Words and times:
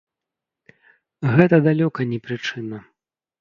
Гэта 1.35 1.55
далёка 1.67 2.01
не 2.15 2.19
прычына. 2.29 2.83